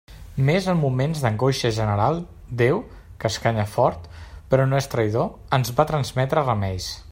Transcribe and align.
Mes 0.45 0.67
en 0.71 0.79
moments 0.85 1.19
d'angoixa 1.25 1.69
general, 1.75 2.17
Déu, 2.61 2.81
que 3.23 3.31
escanya 3.35 3.67
fort, 3.75 4.09
però 4.55 4.67
no 4.71 4.81
és 4.83 4.91
traïdor, 4.95 5.31
ens 5.59 5.75
va 5.81 5.89
trametre 5.93 6.49
remeis. 6.51 6.93